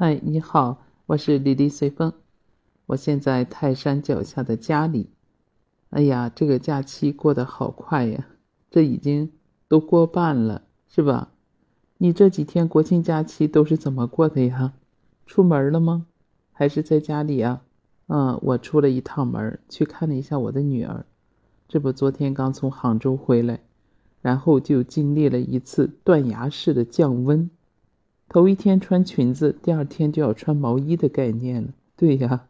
[0.00, 2.12] 嗨，你好，我是李丽随风，
[2.86, 5.10] 我现在泰山脚下的家里。
[5.90, 8.28] 哎呀，这个假期过得好快呀，
[8.70, 9.32] 这已经
[9.66, 11.32] 都过半了，是吧？
[11.96, 14.74] 你这几天国庆假期都是怎么过的呀？
[15.26, 16.06] 出门了吗？
[16.52, 17.64] 还是在家里啊？
[18.06, 21.06] 嗯，我出了一趟门，去看了一下我的女儿。
[21.66, 23.58] 这不，昨天刚从杭州回来，
[24.22, 27.50] 然后就经历了一次断崖式的降温。
[28.28, 31.68] 头一天穿裙子，第二天就要穿毛衣的概念了。
[31.96, 32.46] 对呀，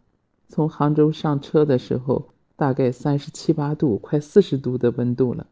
[0.49, 5.47] 从杭州上车的时候，大概三十七八度，快四十度的温度了。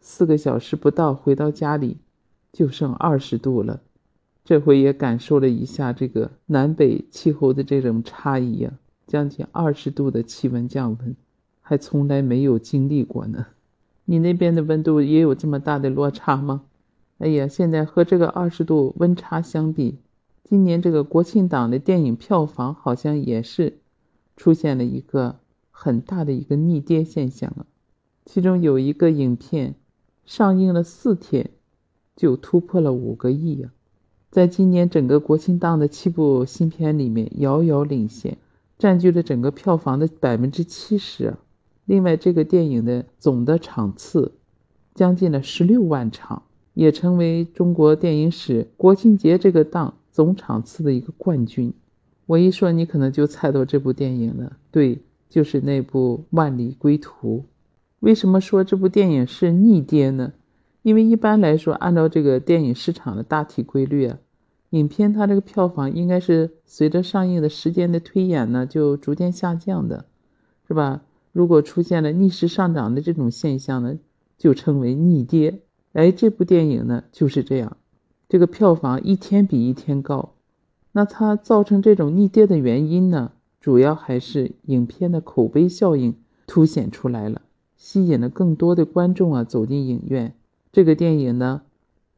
[0.00, 1.96] 四个小时不到回到家里，
[2.52, 3.80] 就剩二十度了。
[4.44, 8.72] 这回也感受了一下这个南北气候的这种差异呀，
[9.08, 11.16] 将近二十度的气温降温，
[11.60, 13.46] 还从来没有经历过呢。
[14.04, 16.62] 你那边的温度也有这么大的落差吗？
[17.18, 19.98] 哎呀，现在和这个二十度温差相比，
[20.42, 23.78] 今年这个国庆档的电影票房好像也是
[24.36, 25.36] 出现了一个
[25.70, 27.66] 很大的一个逆跌现象了。
[28.26, 29.74] 其中有一个影片
[30.26, 31.50] 上映了四天
[32.16, 33.70] 就突破了五个亿呀，
[34.30, 38.36] 在今年整个国庆档的七部新片里面遥遥领先，
[38.76, 41.34] 占据了整个票房的百分之七十。
[41.84, 44.32] 另外，这个电影的总的场次
[44.94, 46.42] 将近了十六万场。
[46.74, 51.72] 也成为中国电影史国庆节这个档总场次的一个冠军。
[52.26, 54.56] 我一说，你可能就猜到这部电影了。
[54.70, 57.38] 对，就是那部《万里归途》。
[58.00, 60.32] 为什么说这部电影是逆跌呢？
[60.82, 64.18] 因为一般来说，按照这个电影市场的大体规律啊，
[64.70, 70.04] 影片它这个票房应该是随着上映的时间的推演呢，就逐渐下降的，
[70.68, 71.02] 是吧？
[71.32, 73.98] 如果出现了逆势上涨的这种现象呢，
[74.38, 75.60] 就称为逆跌。
[75.94, 77.76] 哎，这部电影呢就是这样，
[78.28, 80.34] 这个票房一天比一天高。
[80.90, 86.16] 那它造成这种逆跌的原因呢，主要还是影片的口碑效应
[86.48, 87.42] 凸显出来了，
[87.76, 90.34] 吸引了更多的观众啊走进影院。
[90.72, 91.62] 这个电影呢，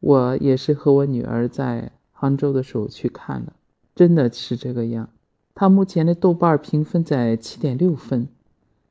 [0.00, 3.52] 我也是和我女儿在杭州的时候去看了，
[3.94, 5.10] 真的是这个样。
[5.54, 8.28] 它目前的豆瓣评分在七点六分，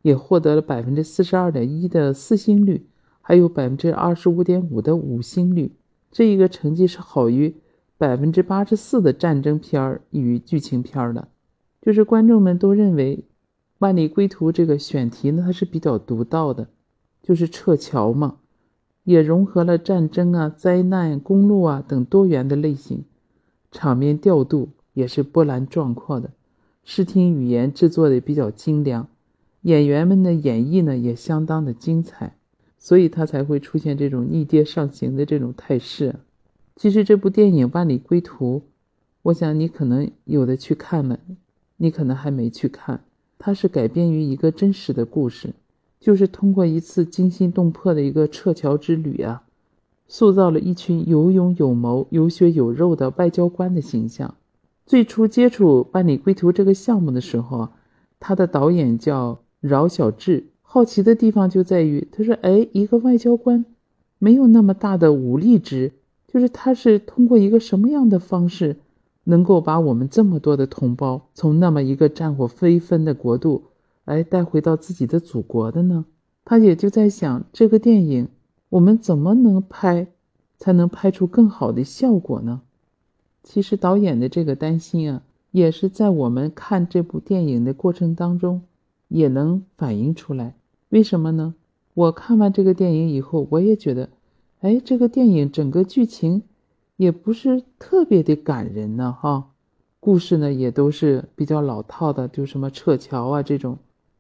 [0.04, 2.86] 也获得了百分之四十二点一的四星率。
[3.28, 5.72] 还有百分之二十五点五的五星率，
[6.12, 7.56] 这一个成绩是好于
[7.98, 11.28] 百分之八十四的战争片儿与剧情片儿的。
[11.82, 13.18] 就是观众们都认为，
[13.80, 16.68] 《万里归途》这个选题呢，它是比较独到的，
[17.24, 18.36] 就是撤侨嘛，
[19.06, 23.06] 也融合了战争啊、灾难、公路啊等多元的类型，
[23.72, 26.30] 场面调度也是波澜壮阔的，
[26.84, 29.08] 视听语言制作的比较精良，
[29.62, 32.38] 演员们的演绎呢也相当的精彩。
[32.78, 36.16] 所以它才会出现这种逆跌上行的这种态势。
[36.76, 38.60] 其实这部电影《万里归途》，
[39.22, 41.20] 我想你可能有的去看了，
[41.78, 43.04] 你可能还没去看。
[43.38, 45.54] 它是改编于一个真实的故事，
[46.00, 49.44] 就是通过一次惊心动魄的一个撤侨之旅啊，
[50.08, 54.36] 塑造了一群有勇有谋、有血有肉的外交官的形象。
[54.86, 57.70] 最初接触《万里归途》这个项目的时候，
[58.20, 60.48] 他的导演叫饶晓志。
[60.76, 63.64] 好奇的地方就在于，他说：“哎，一个外交官
[64.20, 65.94] 没有那么大的武力值，
[66.28, 68.76] 就是他是通过一个什么样的方式，
[69.24, 73.64] 能够把我们这么多的同胞从那么一个战火飞纷的国度，
[74.04, 76.04] 来带回到自己的祖国的呢？”
[76.44, 78.28] 他也就在想，这个电影
[78.68, 80.08] 我们怎么能拍，
[80.58, 82.64] 才能拍出更好的效果呢？
[83.44, 88.64] 其实导演的这个担心啊，也是在我们看这部电影的过程当中，
[89.08, 90.54] 也能反映出来。
[90.96, 91.56] 为什么呢？
[91.94, 94.12] 我看完这个电影以后，我也觉得，
[94.62, 96.44] 哎，这个电影整个剧情
[96.96, 99.52] 也不是特别的感人呢，哈。
[100.00, 103.78] 故事呢也都是比较老套的，就什么撤侨啊这种，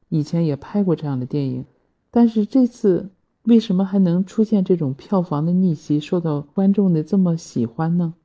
[0.09, 1.63] 以前也拍过这样的电影，
[2.11, 3.09] 但是这次
[3.43, 8.15] 为什么还能出现这种票房的逆袭，受到观众的这么喜欢呢？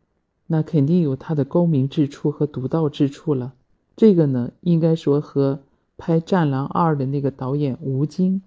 [0.49, 3.53] 那肯定有它的高明之处和独到之处了。
[3.95, 5.61] 这个呢，应该说和。
[6.03, 8.41] 拍《战狼二》的那个导演吴京，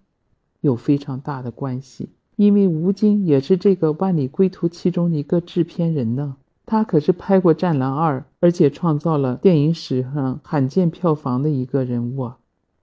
[0.63, 2.07] 有非常大的关系，
[2.37, 6.37] 因为吴京也是这个《万里归途》其中一个制片人呢。
[6.65, 12.37] 他可是拍过《战狼二》，而且创造了电影史上罕见票房的一个人物啊。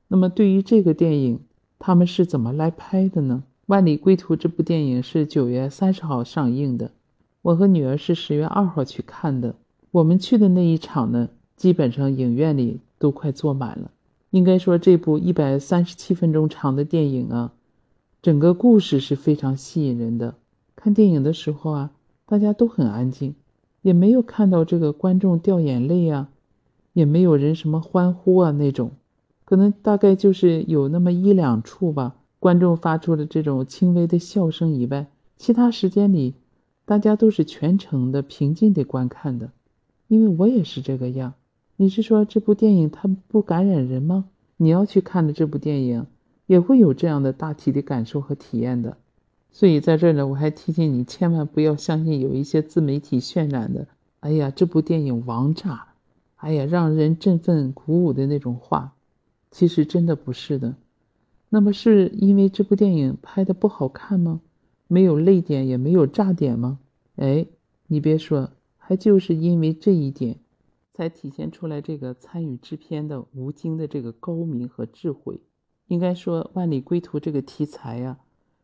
[0.09, 1.41] 那么对于这个电影，
[1.79, 3.43] 他们是怎么来拍的呢？
[3.65, 6.91] 《万里归途》这部电影是九月三十号上映的，
[7.41, 9.55] 我和女儿是十月二号去看的。
[9.91, 13.91] 我们去的那一场呢，基本上影院里都快坐满了。
[14.29, 17.53] 应该说，这部一百三十七分钟长的电影啊，
[18.23, 20.35] 整个故事是非常吸引人的。
[20.77, 21.91] 看电影的时候啊，
[22.27, 23.35] 大家都很安静，
[23.81, 26.29] 也没有看到这个观众掉眼泪啊，
[26.93, 28.91] 也没有人什么欢呼啊那种，
[29.47, 35.07] 可能大概就是有那么一两处吧，观众发出了这种轻微的笑声以外，
[35.39, 36.35] 其他时间里，
[36.85, 39.51] 大家都是全程的平静的观看的。
[40.09, 41.33] 因为我也是这个样。
[41.77, 44.27] 你是说这部电影它不感染人吗？
[44.59, 46.07] 你要去看的这部电影，
[46.51, 48.97] 也会有这样的大体的感受和体验的。
[49.53, 53.87] 所以在这儿呢，我还提醒你，千万不要相信有一些自媒体渲染的。
[54.19, 55.87] 哎呀，这部电影王炸！
[56.35, 58.97] 哎呀，让人振奋鼓舞的那种话，
[59.53, 60.75] 其实真的不是的。
[61.51, 64.41] 那么是因为这部电影拍的不好看吗？
[64.89, 66.81] 没有泪点，也没有炸点吗？
[67.15, 67.47] 哎，
[67.87, 70.41] 你别说，还就是因为这一点，
[70.95, 75.39] 才体现出来这个参与制片的吴京的这个高明和智慧。
[75.91, 78.17] 应该说，《万里归途》这个题材呀。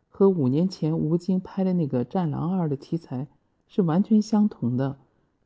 [0.08, 3.26] 和五年前吴京拍的那个《战狼二》的题材
[3.66, 4.96] 是完全相同的，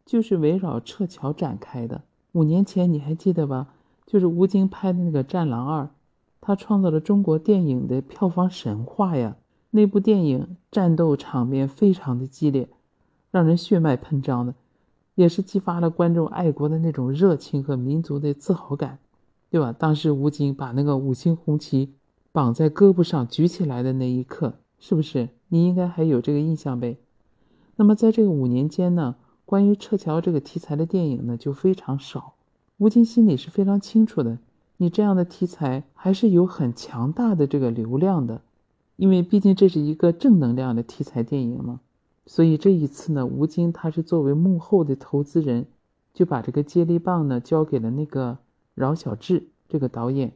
[0.04, 2.02] 就是围绕撤侨展开的。
[2.32, 3.68] 五年前你还记得吧？
[4.06, 5.84] 就是吴京拍的那个《战狼二》，
[6.42, 9.36] 他创造了中国电影的票房神话呀！
[9.70, 12.68] 那部电影战斗场面非常的激烈，
[13.30, 14.54] 让人血脉喷张的，
[15.14, 18.98] 也是激发了观众爱国的那种热情和民族的自豪感，
[19.50, 19.72] 对吧？
[19.72, 21.92] 当时吴京把那个五星红旗。
[22.32, 25.30] 绑在胳膊上举起来的那一刻，是不是？
[25.48, 26.96] 你应该还有这个印象呗。
[27.74, 32.34] 那么在这个五年间呢，关于撤侨这个题材的电影呢就非常少。
[32.78, 34.38] 吴京心里是非常清楚的，
[34.76, 38.42] 你这样的题材还是有很强大的这个流量的，
[38.94, 41.80] 因为毕竟这是一个正能量的题材电影嘛。
[42.26, 45.66] 所以这一次呢，吴京他是作为幕后的投资人，
[46.14, 48.38] 就把这个接力棒呢交给了那个
[48.80, 50.32] 饶晓志这个导演。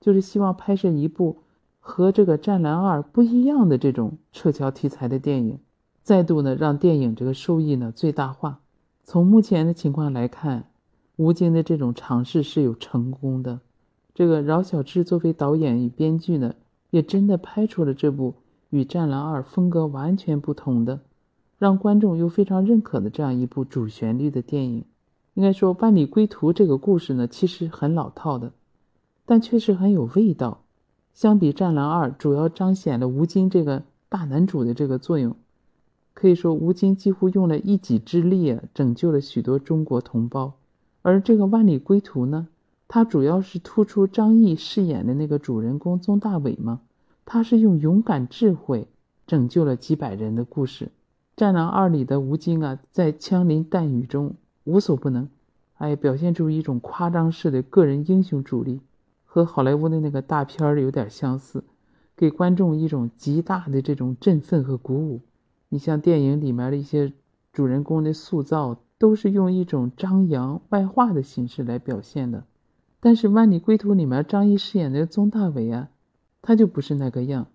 [0.00, 1.38] 就是希望拍摄一部
[1.80, 5.60] 和这个《战狼二》不一样的这种撤侨题材的电影，
[6.02, 8.60] 再度呢让电影这个收益呢最大化。
[9.02, 10.68] 从目前的情况来看，
[11.16, 13.60] 吴京的这种尝试是有成功的。
[14.14, 16.54] 这个饶晓志作为导演与编剧呢，
[16.90, 18.34] 也真的拍出了这部
[18.70, 21.00] 与《战狼二》风格完全不同的，
[21.58, 24.84] 让观众又非常认可的这样一部主旋律的电影。
[25.34, 28.52] 应该说，《万里归途》这个故事呢，其实很老套的。
[29.26, 30.62] 但确实很有味道。
[31.12, 35.34] 相比《战狼二》，主要彰显了吴京这个大男主的这个作用。
[36.12, 40.52] 可以说，吴京几乎用了一己之力啊拯救了许多中国同胞。
[41.02, 42.48] 而这个《万里归途》呢，
[42.86, 46.80] 它主要是突出张译饰演的那个主人公宗大伟嘛，
[47.24, 48.86] 他是用勇敢智慧
[49.26, 50.84] 拯救了几百人的故事。
[51.36, 55.28] 《战狼二》里的吴京啊，在枪林弹雨中无所不能，
[55.76, 58.80] 哎，表现出一种夸张式的个人英雄主义。
[59.24, 61.64] 和好莱坞的那个大片儿有点相似，
[62.16, 65.22] 给观众一种极大的这种振奋和鼓舞。
[65.70, 67.12] 你像电影里面的一些
[67.52, 72.44] 主人公的塑造，都是用一种张扬外化的形式来表现的。
[73.00, 75.88] 但是《万里归途》里面张译饰演的宗大伟啊，
[76.40, 77.48] 他就不是那个样。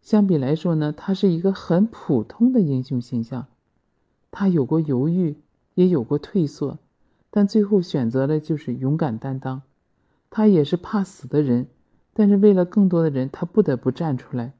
[0.00, 3.46] 相比来说呢，他是一个很普通的英雄形象。
[4.30, 5.34] 他有过犹豫，
[5.76, 6.78] 也有过退缩，
[7.30, 9.62] 但最后选择的就是勇敢担当。
[10.28, 11.68] 他也是怕死的人，
[12.12, 14.52] 但是为了更多的人，他不得不站出来。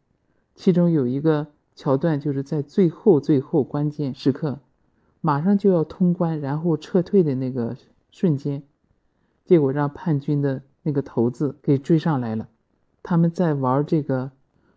[0.55, 4.61] 其中有一个桥段，就是在最后最后关键时刻，
[5.21, 7.77] 马上就要通关，然后撤退的那个
[8.11, 8.63] 瞬间，
[9.44, 12.49] 结果让叛军的那个头子给追上来了。
[13.03, 14.31] 他们在玩这个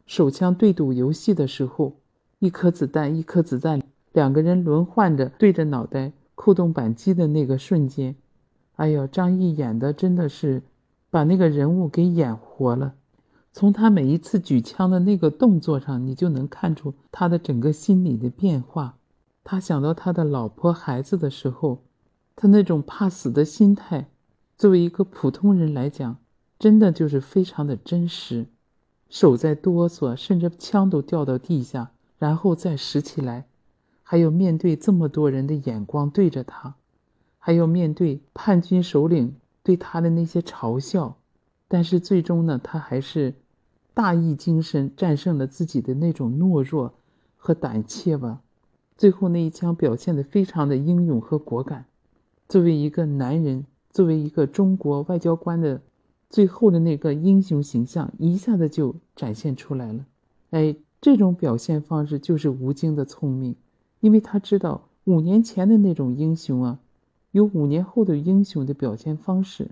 [0.06, 1.98] 手枪对赌游戏的时候，
[2.40, 3.82] 一颗子弹一颗子弹，
[4.12, 8.16] 两个人轮换着对着脑袋扣动扳机的那个瞬间，
[8.78, 10.64] 哎呦，张译演的真的是。
[11.12, 12.94] 把那个人物给演活了，
[13.52, 18.96] 从他每一次举枪的那个动作上，你就能看出他的整个心理的变化。
[19.44, 21.82] 他想到他的老婆孩子的时候，
[22.36, 24.08] 他那种怕死的心态，
[24.56, 26.18] 作为一个普通人来讲，
[26.60, 28.46] 真的就是非常的真实。
[29.10, 33.48] 手在哆嗦，甚至枪都掉到地下，然后再拾起来，
[34.12, 36.74] 还有面对这么多人的眼光对着他，
[37.38, 39.36] 还有面对叛军首领。
[39.62, 41.18] 对他的那些嘲笑，
[41.68, 43.36] 但是最终呢，他还是
[43.94, 46.96] 大义精神战胜了自己的那种懦弱
[47.38, 48.42] 和胆怯吧。
[48.98, 51.86] 最后那一枪表现的非常的英勇和果敢。
[52.48, 55.80] 作为一个男人，作为一个中国外交官的
[56.32, 60.04] 最后的那个英雄形象，一下子就展现出来了。
[60.50, 63.56] 哎，这种表现方式就是吴京的聪明，
[64.00, 66.80] 因为他知道五年前的那种英雄啊。
[67.32, 69.70] 有五年后的英雄的表现方式，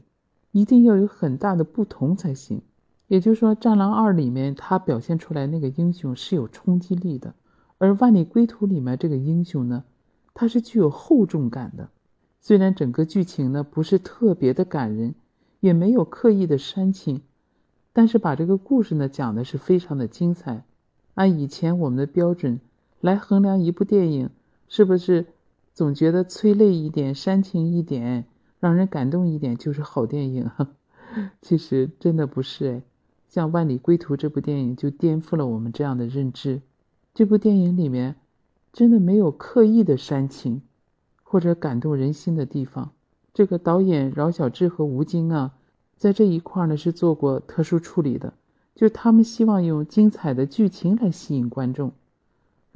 [0.52, 2.62] 一定要有很大的不同才行。
[3.08, 7.34] 也就是说，《战狼二》里面他表现出来那个英雄是有冲击力的，
[7.80, 9.86] 而《万里归途》里面这个英雄呢，
[10.36, 11.90] 他是具有厚重感的。
[12.42, 15.16] 虽然整个剧情呢不是特别的感人，
[15.60, 17.22] 也没有刻意的煽情，
[17.92, 20.64] 但是把这个故事呢讲的是非常的精彩。
[21.16, 22.60] 按以前我们的标准
[23.02, 24.30] 来衡量一部电影，
[24.68, 25.26] 是不是
[25.74, 28.26] 总觉得催泪一点、煽情一点、
[28.60, 30.50] 让人感动一点就是好电影？
[31.42, 32.82] 其实真的不是哎。
[33.30, 36.62] 像《万里归途》这部电影就颠覆了我们这样的认知。
[37.14, 38.16] 这部电影里面
[38.72, 40.62] 真的没有刻意的煽情
[41.24, 42.92] 或者感动人心的地方。
[43.34, 45.54] 这个导演饶晓志和吴京啊，
[45.98, 48.34] 在这一块呢是做过特殊处理的。
[48.74, 51.92] 就是他们希望用精彩的剧情来吸引观众，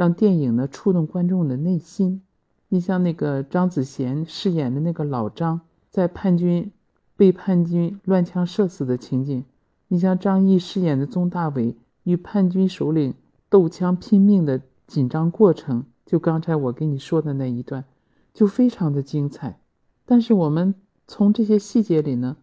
[0.01, 2.23] 让电影呢触动观众的内心。
[2.69, 6.71] 你像那个张子贤饰演的那个老张，在叛军
[7.15, 9.43] 被叛军乱枪射死的情景；
[9.89, 13.13] 你像张译饰演的宗大伟与叛军首领
[13.47, 17.85] 斗枪拼命的紧张过程，就刚才我跟你说的那一段，
[18.33, 19.59] 就非常的精彩。
[20.07, 20.73] 但是我们
[21.05, 22.37] 从这些细节里呢，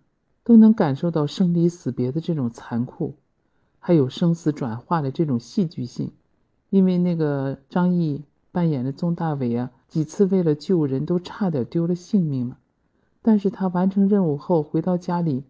[0.45, 3.17] 都能感受到生离死别的这种残酷。
[3.81, 6.13] 还有生死转化的这种戏剧性，
[6.71, 8.23] 因为那个张译
[8.53, 12.59] 扮演的宗大伟啊，几次为了救人都差点丢了性命了。
[13.23, 15.45] 但是他完成任务后回到家里，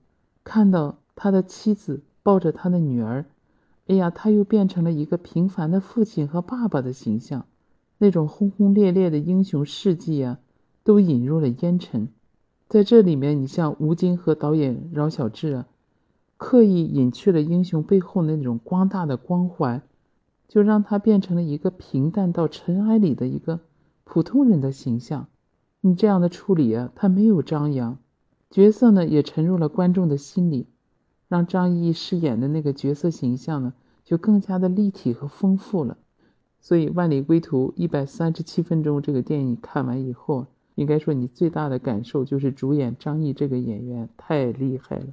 [0.44, 3.26] 看到他的妻子抱着他的女儿，
[3.86, 7.46] 哎呀，他又变成了一个平凡的父亲和爸爸的形象，
[7.98, 10.38] 那种轰轰烈烈的英雄事迹啊，
[10.82, 12.08] 都引入了烟尘。
[12.68, 15.66] 在这里面，你像吴京和导演饶晓志啊。
[16.36, 19.82] 刻意隐去了英雄背后那种光大的光环，
[20.48, 23.60] 就让他变成了一个平淡到尘埃里的一个
[24.02, 25.28] 普通人的形象。
[25.82, 27.98] 你这样的处理啊，他没有张扬，
[28.50, 30.66] 角色呢也沉入了观众的心里，
[31.28, 33.74] 让张译饰演的那个角色形象呢
[34.04, 35.98] 就更加的立体和丰富了。
[36.60, 45.06] 所以《万里归途》一百三十七分钟这个电影看完以后，应该说你最大的感受就是主演张译这个演员太厉害了。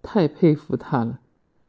[0.00, 1.20] 太佩服他了，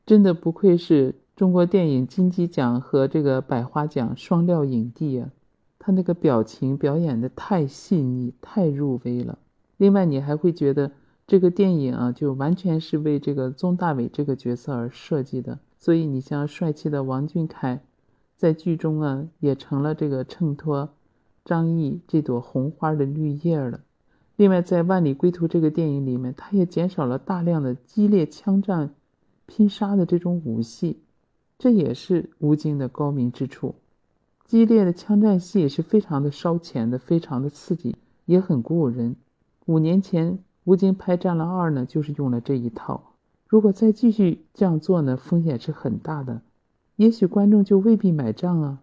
[0.05, 5.29] 真的不愧是中国电影金鸡奖和这个百花奖双料影帝啊！
[5.77, 9.37] 他那个表情表演的太细腻、太入微了。
[9.77, 10.93] 另外，你还会觉得
[11.27, 15.59] 这个电影啊，就完全是为这个宗大伟这个角色而设计的。
[15.77, 17.83] 所以，你像帅气的王俊凯，
[18.35, 20.89] 在剧中啊，也成了这个衬托
[21.45, 23.81] 张译这朵红花的绿叶了。
[24.37, 28.95] 另外，在《万里归途》这个电影里面，他也减少了大量的激烈枪战、
[29.45, 30.99] 拼杀的这种武戏，
[31.57, 33.75] 这也是吴京的高明之处。
[34.45, 37.95] 激烈的枪战戏也是非常的烧钱的，非常的刺激，
[38.25, 39.15] 也很鼓舞人。
[39.65, 43.13] 五年前，吴京拍《战狼二》呢，就是用了这一套。
[43.47, 46.41] 如果再继续这样做呢，风险是很大的，
[46.95, 48.79] 也许观众就未必买账啊。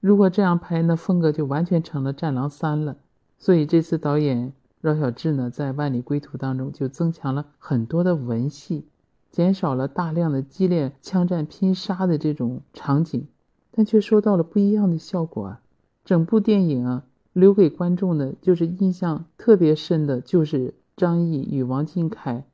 [0.00, 2.96] 如果这样拍，那风格就完全成了《战狼三》了。
[3.38, 4.52] 所以这次导演。
[4.80, 8.84] 饶晓志呢，在《万里归途》当中就增强了很多的文戏，
[9.32, 13.26] 减少了大量的激烈枪战拼杀的这种场景，
[13.70, 15.60] 但却收到了不一样的效果啊！
[16.04, 22.44] 整部电影啊，留给观众的就是印象特别深的，就是张译与王俊凯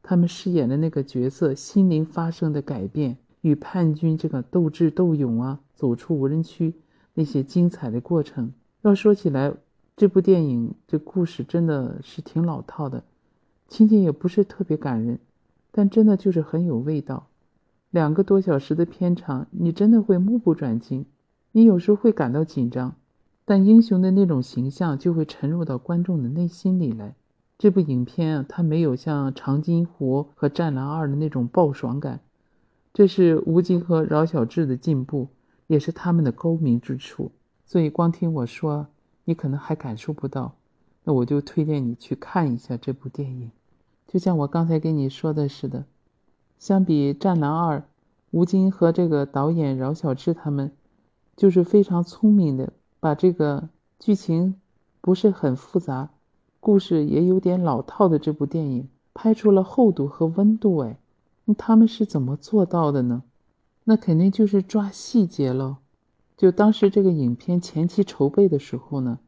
[0.00, 6.74] 他们饰演的那个角色心灵发生的改变，与叛军这个斗智斗勇啊，走出无人区
[7.14, 8.52] 那些精彩的过程。
[8.82, 9.52] 要说起来，
[9.96, 13.02] 这部电影这故事真的是挺老套的，
[13.66, 15.18] 情节也不是特别感人，
[15.70, 17.28] 但真的就是很有味道。
[17.90, 21.06] 两个多小时的片长，你真的会目不转睛，
[21.52, 22.96] 你有时候会感到紧张，
[23.44, 27.14] 但英雄的那种形象就会沉入到观众的内心里来。
[27.56, 32.20] 这部影片啊，它没有像《长津湖》和《战狼二》的那种爆爽感，
[32.92, 35.28] 这是吴京和饶晓志的进步，
[35.66, 37.32] 也是他们的高明之处。
[37.64, 38.86] 所以光听我说。
[39.24, 40.56] 你可能还感受不到，
[41.04, 43.50] 那我就推荐你去看一下这部电影。
[44.08, 45.84] 就像我刚才跟你说的似的，
[46.58, 47.78] 相比《战狼二》，
[48.30, 50.72] 吴京和这个导演饶晓志他们，
[51.36, 53.68] 就是非常聪明的，把这个
[54.00, 54.56] 剧情
[55.02, 56.08] 不是很复杂，
[56.58, 60.78] 故事也有点老套的这部电影拍出了厚度和温度。
[60.78, 60.98] 哎，
[61.44, 63.22] 那他们是怎么做到的呢？
[63.84, 65.76] 那肯定就是抓细节喽。
[66.36, 69.18] 就当时这个影片前期筹备的时候呢，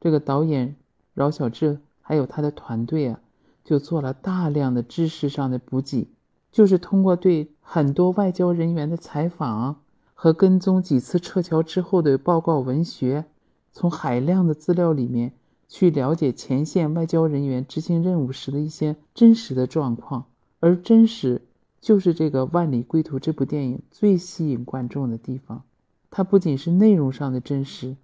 [0.00, 0.76] 这个导演
[1.14, 3.20] 饶晓志还有他的团队啊，
[3.66, 6.06] 就做了大量的知识上的补给，
[6.52, 9.82] 就是通过对很多外交人员的采访
[10.14, 13.24] 和跟踪几次撤侨之后的报告文学，
[13.72, 15.32] 从海量的资料里面
[15.66, 20.26] 去了解前线外交人员执行任务时的一些真实的状况，
[20.60, 21.42] 而真实
[21.80, 25.64] 就是这个《万里归途》这部电影最吸引观众的地方。
[26.08, 27.96] 它不仅是内容上的真实，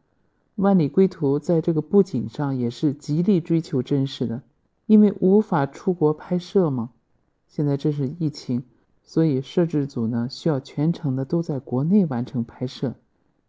[0.57, 4.43] 万里归途在这个布景上也是极力追求真实的，
[4.93, 6.91] 因为无法出国拍摄嘛。
[7.49, 8.63] 现在这是疫情，
[9.03, 12.95] 所以摄制组呢需要全程的都在国内完成拍摄。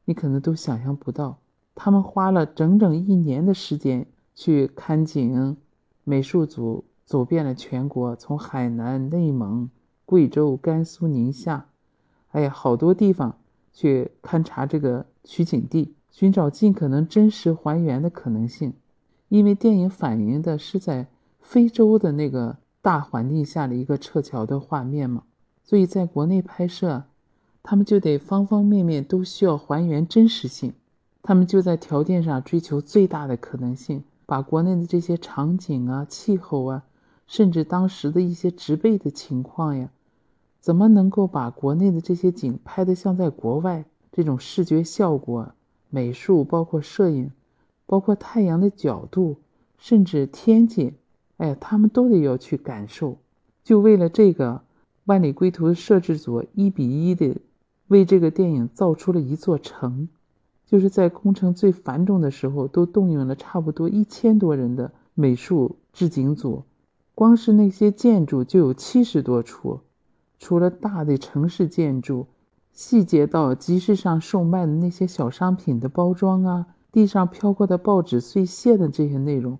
[0.05, 1.39] 你可能都想象不到，
[1.75, 5.57] 他们花了整整一年的时间去看景，
[6.05, 9.69] 美术组走遍了全国，从海南、内蒙、
[10.05, 11.65] 贵州、甘肃、宁夏，
[12.29, 13.37] 哎呀，好多地方
[13.73, 18.71] 去勘察这个取景地，寻找尽可能真实还原的可能性。
[19.27, 21.07] 因为电影反映的是在
[21.43, 25.21] 非洲的那个大环境下的一个撤侨的画面嘛，
[25.63, 27.03] 所以在国内拍摄。
[27.65, 30.73] 他们就得方方面面都需要还原真实性，
[31.21, 36.83] 他们就在条件上追求最大的可能性，把国内的这些场景啊、气候啊，
[37.25, 39.89] 甚至当时的一些植被的情况呀，
[40.59, 43.85] 怎么能够把国内的这些景拍得像在国外？
[44.11, 45.53] 这种视觉效果、
[45.89, 47.31] 美术，包括摄影，
[47.85, 49.37] 包括太阳的角度，
[49.77, 50.95] 甚至天气，
[51.43, 53.17] 哎，他们都得要去感受。
[53.65, 54.61] 就为了这个，
[55.03, 57.35] 万里归途的摄制组一比一的。
[57.89, 60.07] 为这个电影造出了一座城，
[60.65, 66.63] 就是在工程最繁重的时候，都动用了差不多一千多人的美术制景组，
[67.13, 69.81] 光是那些建筑就有七十多处，
[70.39, 72.25] 除了大的城市建筑，
[72.71, 79.59] 细节到集市上售卖的那些小商品的包装啊，地上飘过的报纸碎屑的这些内容，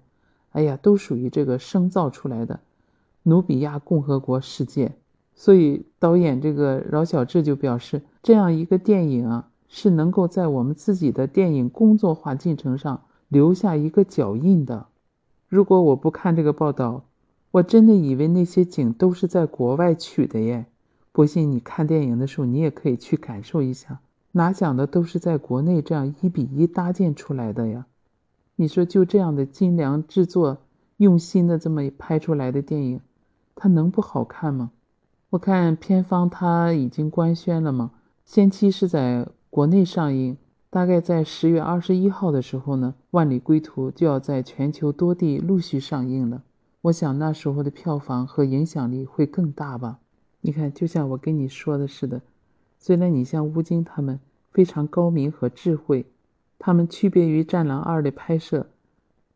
[0.53, 2.61] 哎呀，都属于这个生造出来的
[3.21, 4.93] 努比亚共和国世界。
[5.35, 14.85] 所以导演这个饶晓志就表示，这样一个电影啊，是能够在我们自己的电影工作化进程上留下一个脚印的。
[15.49, 17.05] 如果我不看这个报道，
[17.49, 20.65] 我真的以为那些景都是在国外取的耶。
[21.11, 27.85] 不信你看电影的时候，你也可以去感受一下，哪想的都是在国内这样一比一搭建出来的呀？
[28.63, 30.59] 你说就这样的精良制作、
[30.95, 33.01] 用心的这么拍出来的电影，
[33.55, 34.71] 它能不好看吗？
[35.31, 37.91] 我看片方他已经官宣了嘛，
[38.23, 40.37] 先期是在国内上映，
[40.69, 46.41] 大概在十月二十一号的时候呢，《万里归途》就要在全球多地陆续上映了。
[46.83, 49.99] 我想那时候的票房和影响力会更大吧。
[50.39, 52.21] 你看，就像我跟你说的似的，
[52.79, 54.21] 虽然你像吴京他们
[54.53, 56.05] 非常高明和智慧，
[56.65, 58.67] 他们区别于《战狼二》的拍摄，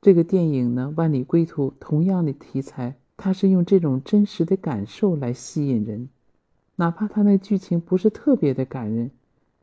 [0.01, 2.95] 这个电影呢，《万里归途》同样的题材。
[3.17, 6.07] 他是用这种真实的感受来吸引人，
[6.77, 9.11] 哪怕他那剧情不是特别的感人，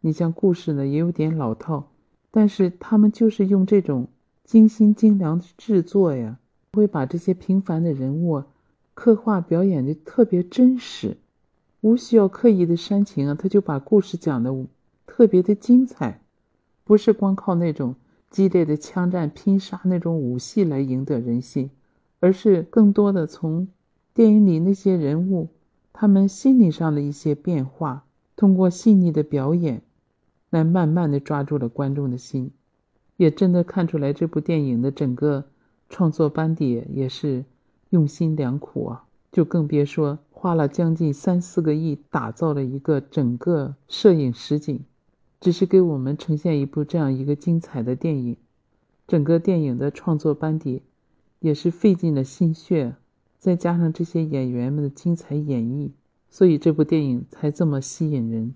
[0.02, 1.88] 你像故事呢也有点老套，
[2.30, 4.08] 但是他们就是用这种
[4.44, 6.36] 精心精良的制作呀，
[6.74, 8.42] 会把这些平凡的人物
[8.92, 11.16] 刻画表演的特别真实，
[11.80, 14.54] 无需要刻意的煽情啊，他就把故事讲的
[15.06, 16.20] 特别的精彩，
[16.84, 17.96] 不是光靠那种
[18.30, 21.70] 激烈的枪战拼杀那种武戏来赢得人心。
[22.20, 23.68] 而是更多的从
[24.14, 25.48] 电影里那些人物
[25.92, 29.82] 他们心理上的一些变化，通过细腻的表演，
[30.48, 32.50] 来慢慢的抓住了观众的心，
[33.18, 35.44] 也真的看出来这部电影的整个
[35.90, 37.44] 创作班底也是
[37.90, 44.80] 用心良苦啊，就更别说花了将近三四个亿打造了一个整个摄影实景，
[45.44, 48.38] 只是给我们呈现一部这样一个精彩的电影，
[49.06, 50.82] 整个电影的创作班底。
[51.40, 52.94] 也是费尽了心血，
[53.38, 55.90] 再加上这些演员们的精彩演绎，
[56.30, 58.54] 所以这部电影才这么吸引人，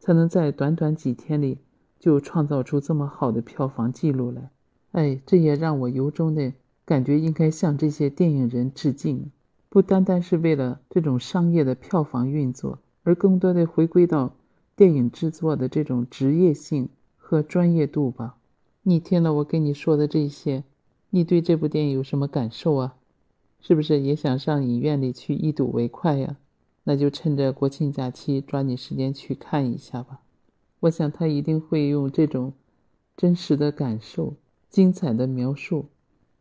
[0.00, 1.58] 才能在短短几天里
[2.00, 4.48] 就创造出这么好的票房记录来。
[4.92, 6.54] 哎，这也让我由衷的
[6.86, 9.30] 感觉应该向这些电影人致敬，
[9.68, 14.34] 不单单是为了这种商业的票房运作，而更多的回归到
[14.82, 18.36] 电影制作的这种职业性和专业度吧。
[18.82, 20.64] 你听了我跟你说的这些。
[21.10, 22.96] 你对这部电影有什么感受啊？
[23.60, 26.36] 是不是也想上影院里去一睹为快呀？
[26.82, 30.22] 那就趁着国庆假期抓紧时间去看一下吧。
[30.80, 32.52] 我想他一定会用这种
[33.16, 34.34] 真实的感受、
[34.68, 35.86] 精彩的描述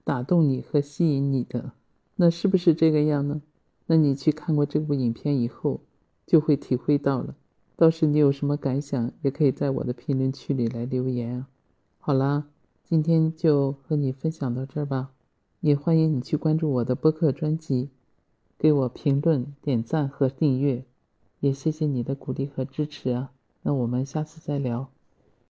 [0.04, 1.74] 打动你和吸引你的。
[2.16, 3.44] 那是不是这个样呢？
[3.86, 5.82] 那你去看过这部影片以后，
[6.26, 7.36] 就会体会到了。
[7.82, 11.48] 到时你有什么感想，也可以在我的评论区里来留言啊。
[11.98, 12.46] 好啦。
[12.84, 15.14] 今天就和你分享到这儿吧，
[15.62, 17.90] 也欢迎你去关注我的播客专辑，
[18.60, 20.84] 给我评论、点赞和订阅，
[21.40, 23.32] 也谢谢你的鼓励和支持啊！
[23.64, 24.92] 那我们下次再聊。